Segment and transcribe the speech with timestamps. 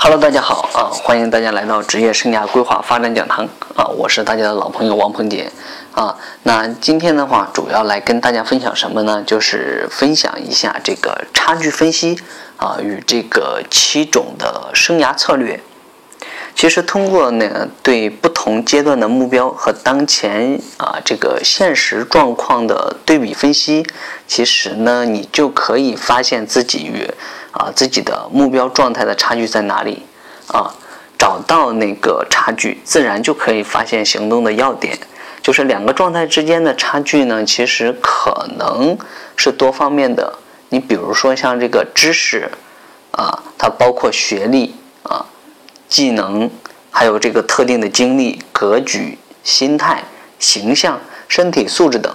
[0.00, 0.86] Hello，大家好啊！
[1.02, 3.84] 欢迎大家来到职业生涯规划发展讲堂啊！
[3.88, 5.50] 我是大家的老朋友王鹏杰
[5.90, 6.16] 啊。
[6.44, 9.24] 那今天的话，主要来跟大家分享什么呢？
[9.26, 12.16] 就是分享一下这个差距分析
[12.56, 15.60] 啊与这个七种的生涯策略。
[16.54, 23.84] 其实通过呢对不同阶段的目标和当前啊这个现实状况的对比分析，
[24.28, 27.10] 其实呢你就可以发现自己与
[27.52, 30.02] 啊，自己的目标状态的差距在哪里？
[30.48, 30.74] 啊，
[31.18, 34.98] 找到那个差距，自然就可以发现行动的要点。
[35.42, 38.98] 就是两个状态之间的差距呢，其实可能
[39.36, 40.38] 是多方面的。
[40.68, 42.50] 你比如说像这个知识，
[43.12, 45.24] 啊，它包括学历啊、
[45.88, 46.50] 技能，
[46.90, 50.04] 还有这个特定的经历、格局、心态、
[50.38, 52.14] 形象、身体素质等。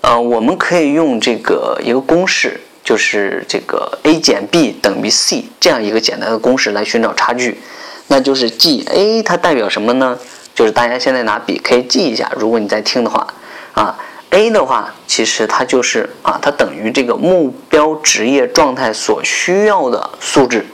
[0.00, 2.60] 呃，我们可以用这个一个公式。
[2.86, 7.60] 就是这个 a 减 b 等于 c 这样一个简单的公式来寻找差距，
[8.06, 10.16] 那就是 G A 它代表什么呢？
[10.54, 13.26] 就是大家现在拿笔可以记一下，如果你在听的话，
[13.74, 13.98] 啊
[14.30, 20.64] A 的话其实它就是啊它等于这个目标职业状态所需要的素质，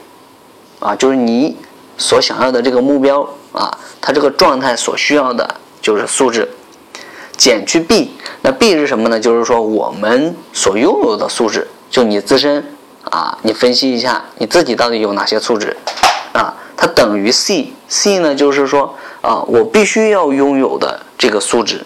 [0.79, 1.57] 啊就是你
[1.97, 6.47] 所想要的这个目标啊它这个状态所需要的就是素质，
[7.35, 8.11] 减去 B，
[8.43, 9.19] 那 B 是什么呢？
[9.19, 11.67] 就是说我们所拥有的素质。
[11.93, 12.65] 就你自身
[13.11, 15.77] 啊，你分析一下你自己到底有哪些素质
[16.33, 16.55] 啊？
[16.75, 21.85] 它等于 C，C 呢就是说啊，我必须要拥有的这个素质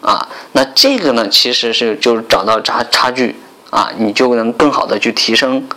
[0.00, 0.28] 啊。
[0.50, 3.36] 那这个呢，其实是就是找到差差距
[3.70, 5.68] 啊，你就能更好的去提升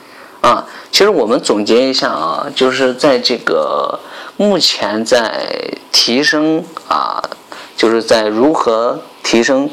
[0.41, 0.65] 啊。
[0.91, 3.99] 其实我们总结一下啊，就是在这个
[4.37, 5.47] 目前在
[5.91, 7.21] 提升啊，
[7.75, 9.69] 就是在如何提升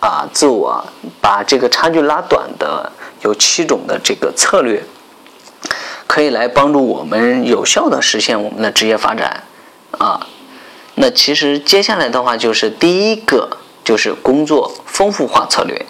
[0.00, 0.84] 啊自我，
[1.20, 2.90] 把这个差距拉短的。
[3.24, 4.84] 有七种的这个策略，
[6.06, 9.42] 可以来帮助我们有效的实现我们的职业发展
[9.98, 10.26] 啊。
[10.96, 15.84] 那其实接下来的话就是第一个就是工作丰富化策略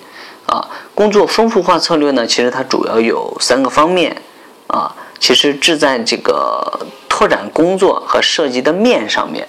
[0.47, 0.69] 啊。
[0.95, 4.23] 工作丰富化策略呢，其实它主要有三个方面
[4.69, 4.95] 啊。
[5.19, 9.49] 其实志在这个拓展工作和涉及的面上面。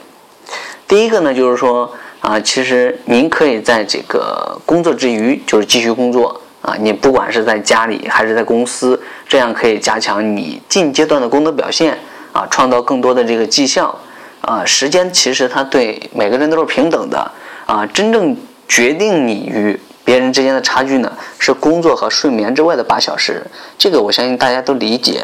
[0.87, 6.41] 第一个呢，就是说啊，其实您可以在这个工作之余，就是继续工作。
[6.65, 11.95] 啊，你不管是在家里还是在公司，这样可以加强你近阶段的工作表现
[12.33, 13.95] 啊，创造更多的这个绩效
[14.41, 14.65] 啊。
[14.65, 17.31] 时间其实它对每个人都是平等的
[17.67, 18.35] 啊，真正
[18.67, 23.45] 决定你与别人之间的差距呢，是工作和睡眠之外的八小时。
[23.77, 25.21] 这个我相信大家都理解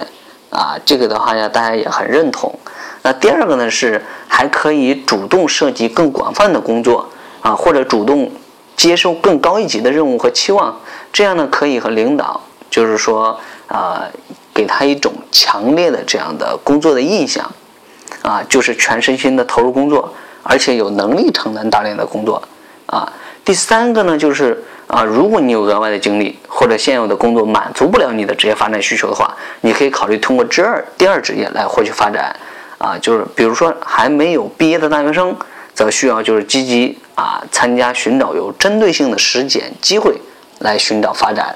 [0.52, 2.54] 啊，这个的话呢，大家也很认同。
[3.02, 7.10] 那第二个呢是还可以主动涉及更广泛的工作
[7.42, 8.32] 啊，或者主动
[8.76, 10.80] 接受更高一级的任务和期望。
[11.14, 14.04] 这样呢，可以和领导，就是说，啊，
[14.54, 17.52] 给他一种强烈的这样的工作的印象，
[18.22, 22.42] 啊，就是全身心的投入工作，而且有能力承担大量的工作，
[22.86, 23.12] 啊。
[23.44, 32.36] 第三个呢，就是啊，如果你有额外的精力或者现有的工作满足不了你的职业发展需求的话，你可以考虑通过之二第二职业来获取发展，
[32.78, 35.36] 啊，就是比如说还没有毕业的大学生，
[35.82, 40.22] 则需要就是积极啊参加寻找有针对性的实践机会。
[40.60, 41.56] 来寻找发展，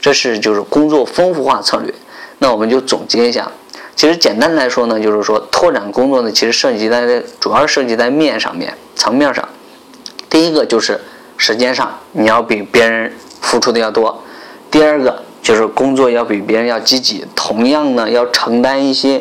[0.00, 1.92] 这是就是工作丰富化策略。
[2.38, 3.52] 那我们就总结一下，
[3.94, 9.46] 其实简单来说呢，就是说拓展工作呢，其实涉及在主要涉及在面上面层面上。
[10.30, 10.98] 第一个就是
[11.36, 14.10] 时间上，你要比别人付出的要多；
[14.70, 19.20] 第二个就是工作要比别人要积极，同样呢要承担一些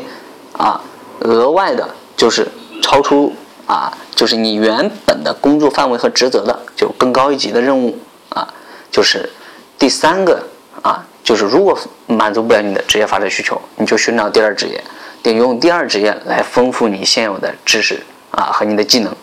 [0.53, 0.79] 啊
[1.19, 2.47] 额外的，就是
[2.81, 3.35] 超出
[3.69, 7.99] 啊就是你原本的工作范围和职责的，就更高一级的任务
[8.29, 8.51] 啊。
[8.89, 9.29] 就是
[9.77, 10.41] 第三个
[10.81, 11.77] 啊，就是如果
[12.07, 14.83] 满足不了你的职业发展需求，你就寻找第二职业，
[15.21, 19.15] 得用第二职业来丰富你现有的知识啊和你的技能，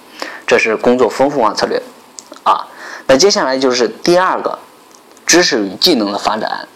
[0.47, 1.83] 这是工作丰富化策略
[2.45, 2.69] 啊。
[3.09, 4.57] 那接下来就是第二个，
[5.27, 6.69] 知识与技能的发展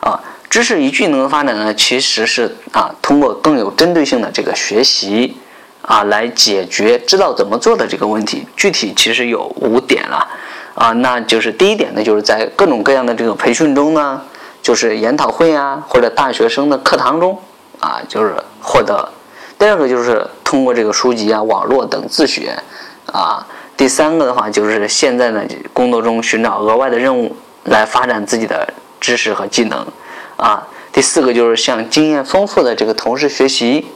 [0.00, 0.18] 啊。
[0.48, 5.36] 知识与技能的发展呢，其实是啊通过更有针对性的这个学习
[5.90, 8.46] 啊来解决知道怎么做的这个问题。
[8.56, 10.28] 具体其实有五点了。
[10.76, 14.22] 啊，那就是第一点呢，就是在各种各样的这个培训中呢，
[14.62, 17.36] 就是研讨会啊，或者大学生的课堂中
[17.80, 19.06] 啊，就是获得。
[19.58, 22.56] 第二个就是通过这个书籍啊、网络等自学
[23.12, 23.44] 啊。
[23.76, 25.42] 第三个的话，就是现在呢
[25.74, 27.34] 工作中寻找额外的任务
[27.64, 29.84] 来发展自己的知识和技能
[30.36, 30.66] 啊。
[30.92, 33.86] 第四个就是向经验丰富的这个同事学习。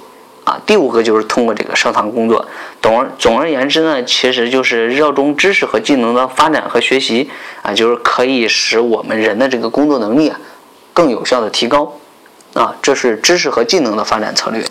[0.44, 2.46] 啊，第五个就是通过这个社团工作。
[2.82, 7.30] 总而总而言之呢，其实就是热衷知识和技能的发展和学习
[7.62, 10.38] 啊，就是可以使我们人的这个工作能力啊
[10.92, 11.94] 更有效的提高
[12.52, 14.62] 啊，这是知识和技能的发展策略。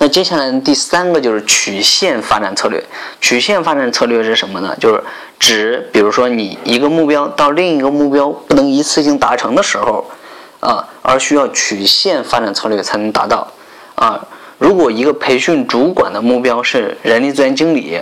[0.00, 2.84] 那接下来第三个就是曲线发展策略。
[3.20, 4.76] 曲线发展策略是什么呢？
[4.78, 5.02] 就是
[5.40, 10.08] 指，比如说你一个目标到另一个目标不能一次性达成的时候，
[10.60, 13.48] 啊，而需要曲线发展策略才能达到。
[13.98, 14.24] 啊，
[14.58, 18.00] 如果一个培训主管的目标是人力资源经理，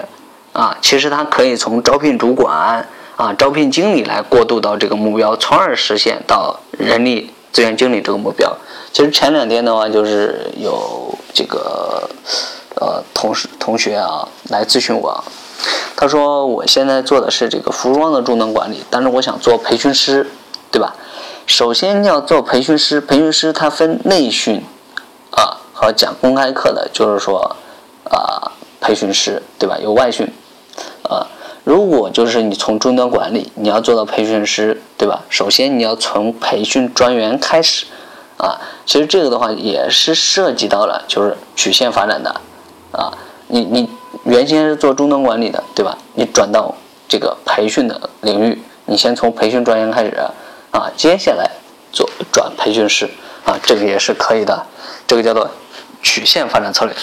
[0.52, 8.54] 啊，其实他可以从招聘主管啊、招聘经理来过渡到这个目标，从而实现到人力资源经理这个目标。
[8.92, 12.08] 其实前两天的话，就是有这个
[12.74, 15.24] 呃同事同学啊来咨询我，
[15.96, 20.30] 他说我现在做的是这个服装的中等管理，但是我想做培训师，
[20.70, 20.94] 对吧？
[21.46, 24.62] 首先要做培训师，培训师他分内训
[25.76, 27.54] 和讲公开课的，就是说
[28.10, 28.50] 啊
[28.80, 29.76] 培训师，对吧？
[29.82, 30.26] 有外训
[31.02, 31.28] 啊。
[31.64, 35.22] 如果就是你从终端管理，你要做到培训师，对吧？
[35.28, 37.84] 首先你要从培训专员开始。
[38.38, 42.38] 啊，其实这个的话也是涉及到了，就是曲线发展的，
[42.92, 43.10] 啊，
[43.48, 43.88] 你你
[44.24, 45.96] 原先是做终端管理的，对吧？
[46.12, 46.74] 你转到
[47.08, 50.14] 这个培训的领域，你先从培训专员开始，
[50.70, 51.50] 啊，接下来
[51.90, 53.08] 做转培训师，
[53.46, 54.66] 啊，这个也是可以的，
[55.06, 55.48] 这个叫做
[56.06, 56.94] 曲线发展策略。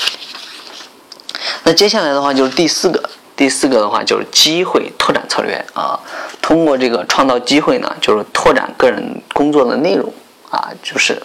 [1.63, 5.99] 那接下来的话就是第四个，第四个的话就是机会拓展策略啊，
[6.41, 10.13] 通过这个创造机会呢，就是拓展个人工作的内容。
[10.53, 11.19] 啊，就是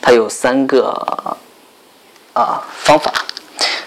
[0.00, 1.36] 它有三个
[2.32, 3.12] 啊方法。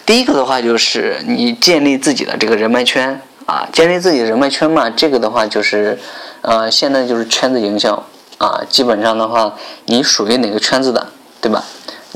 [0.05, 4.89] 第一个的话，就是你建立自己的这个人脉圈啊，建立自己的人脉圈嘛。
[4.89, 5.97] 这个的话，就是
[6.41, 8.03] 呃，现在就是圈子营销
[8.37, 8.59] 啊。
[8.67, 9.55] 基本上的话，
[9.85, 11.07] 你属于哪个圈子的，
[11.39, 11.63] 对吧？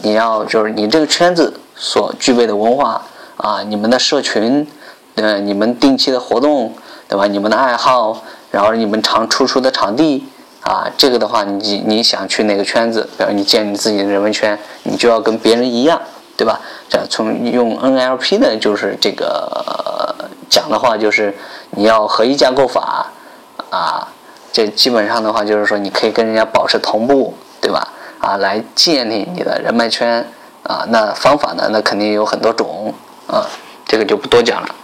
[0.03, 3.01] 你要就是你这个圈子所具备的文化
[3.37, 4.67] 啊，你们的社群，
[5.15, 6.73] 呃，你们定期的活动，
[7.07, 7.25] 对吧？
[7.27, 10.25] 你们的爱好，然后你们常出出的场地。
[10.61, 13.07] 啊，这个的话，你你想去哪个圈子？
[13.17, 15.99] 比如你建立自己的人文圈，你就要跟别人一样，
[16.35, 16.59] 对吧？
[16.89, 20.13] 这从用 NLP 的就是这个
[20.49, 21.33] 讲的话，就是
[21.71, 23.07] 你要合一架构法
[23.69, 24.09] 啊。
[24.51, 27.87] 这基本上的话，就是说你可以跟人家保持同步，对吧？
[28.19, 30.25] 啊，来建立你的人脉圈
[30.63, 30.85] 啊。
[30.89, 31.69] 那方法呢？
[31.71, 32.93] 那肯定有很多种
[33.27, 33.47] 啊，
[33.85, 34.75] 这个就不多讲了。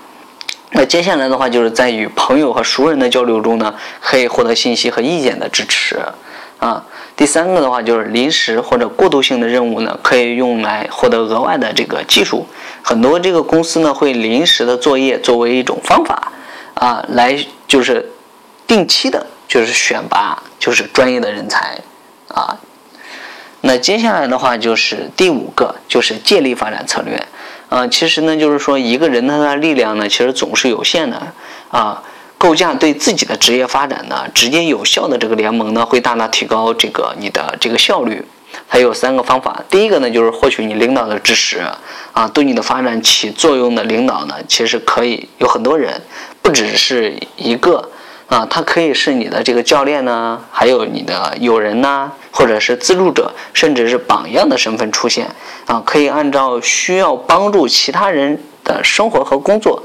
[0.71, 5.97] 那接下来的话，就是在与朋友和熟人的交流中呢，可以获得信息和意见的支持，
[6.59, 6.83] 啊，
[7.15, 12.45] 第三个的话就是临时或者过渡性的任务呢，可以用来获得额外的这个技术。
[12.81, 16.31] 很多这个公司呢，会临时的作业作为一种方法，
[16.73, 17.37] 啊，来
[17.67, 18.11] 就是
[18.67, 21.79] 定期的，就是选拔就是专业的人才，
[22.27, 22.57] 啊，
[23.67, 27.19] 那接下来的话就是第五个，就是借力发展策略。
[27.67, 31.33] 啊，其实呢，就是说一个人他的力量呢，其实总是有限的
[31.69, 32.03] 啊。
[32.37, 38.23] 构架对自己的职业发展呢，直接有效的这个联盟呢，会大大提高这个你的这个效率。
[38.67, 41.63] 还有三个方法，第一个呢，就是获取你领导的支持
[42.13, 45.99] 啊，对你的发展起作用的领导呢，其实可以有很多人，
[46.43, 47.89] 不只是一个。
[48.27, 55.29] 啊，他可以是你的这个教练呢，还有你的友人呐，或者是资助者，甚至是榜样的身份出现
[55.67, 59.83] 啊，可以按照需要帮助其他人的生活和工作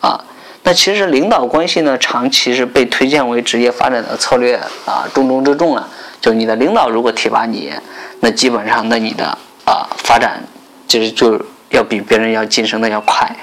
[0.00, 0.24] 啊。
[0.64, 5.88] 那其实领导关系呢，长期是被推荐为职业发展的策略啊，重中之重了。
[6.20, 7.72] 就你的领导如果提拔你，
[8.18, 9.26] 那基本上那你的
[9.64, 10.42] 啊发展
[10.88, 11.40] 其实就
[11.70, 13.36] 要比别人要晋升的要快。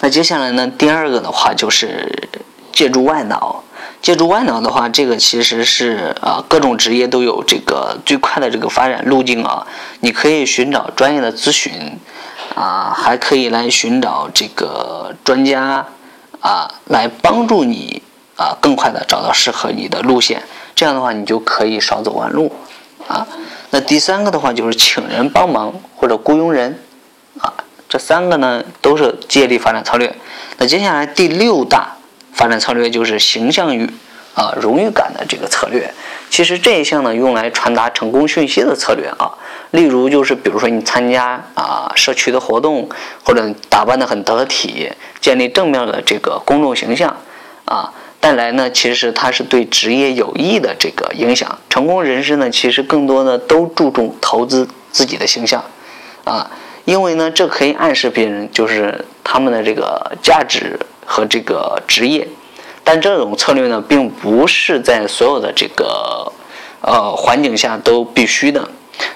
[0.00, 2.28] 那接下来呢，第二个的话就是。
[2.78, 3.64] 借助外脑，
[4.00, 9.66] 借助外脑的话，这个其实是啊，各种职业都有这个最快的这个发展路径啊。
[9.98, 11.98] 你可以寻找专业的咨询
[12.54, 15.84] 啊，还可以来寻找这个专家
[16.38, 18.00] 啊，来帮助你
[18.36, 20.44] 啊，更快的找到适合你的路线。
[20.76, 22.52] 这样的话，你就可以少走弯路
[23.08, 23.26] 啊。
[23.70, 26.80] 那第三个的话，就是请人帮忙或者雇佣人
[27.40, 27.52] 啊，
[27.88, 30.14] 这三个呢都是借力发展策略。
[30.58, 31.97] 那接下来第六大。
[32.38, 33.90] 发展策略就是形象与
[34.34, 35.92] 啊荣誉感的这个策略。
[36.30, 39.34] 其实这一项呢，用来传达成功讯息的策略啊，
[39.72, 42.88] 例如就是比如说你参加啊社区的活动，
[43.24, 47.16] 或者打扮的很得体，建立正面的这个公众形象
[47.64, 51.58] 啊，带来呢其实它是对职业有益的这个影响。
[51.68, 55.64] 成功人士呢，其实更多的都注重投资自己的形象
[56.22, 56.48] 啊，
[56.84, 60.78] 因为呢这可以暗示别人就是他们的这个价值。
[61.10, 62.28] 和这个职业，
[62.84, 66.30] 但这种策略呢，并不是在所有的这个
[66.82, 68.68] 呃环境下都必须的。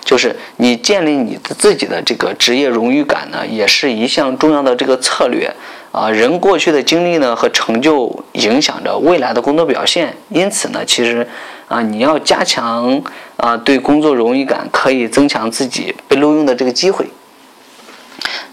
[0.04, 5.54] 就是你建立你自己的这个职业荣誉感呢，也是一项重要的这个策略
[5.90, 6.08] 啊。
[6.08, 11.28] 人过去的经历呢和成就影响着未来的工作表现，因此呢，其实
[11.68, 13.02] 啊，你要加强
[13.36, 17.06] 啊对工作荣誉感，可以增强自己被录用的这个机会。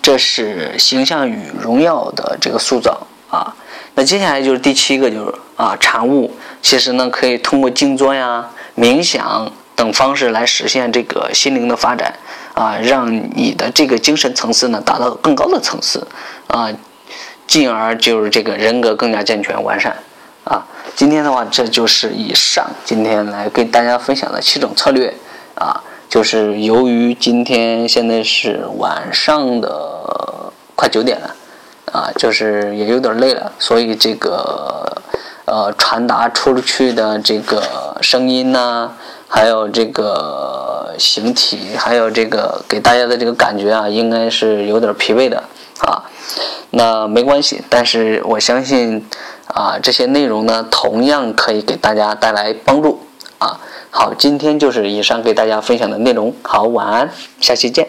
[0.02, 3.56] 这是形象与荣耀的这个塑造啊。
[3.96, 6.32] 那接下来就是第七个，就是啊产物。
[6.62, 12.14] 其实呢，可以通过静坐呀、冥想等方式来实现这个心灵的发展
[12.54, 16.06] 啊，让你的这个精神层次呢达到更高的层次
[16.48, 16.70] 啊，
[17.48, 19.96] 进而就是这个人格更加健全完善
[20.44, 20.66] 啊。
[20.96, 25.14] 今天的话，这就是以上今天来跟大家分享的七种策略
[25.56, 25.82] 啊。
[26.10, 31.36] 就是由于今天现在是晚上的快九点了，
[31.92, 35.02] 啊，就是也有点累了，所以这个
[35.46, 38.92] 呃传达出去的这个声音呢，
[39.28, 45.44] 还有这个形体，还有这个给大家的这个感觉啊，应该是有点疲惫的
[45.82, 46.04] 啊。
[46.72, 49.04] 那没关系，但是我相信
[49.48, 53.02] 啊，这些内容呢，同样可以给大家带来帮助
[53.40, 53.60] 啊。
[53.90, 56.32] 好，今天就是以上给大家分享的内容。
[56.44, 57.10] 好，晚安，
[57.42, 57.88] 下期见。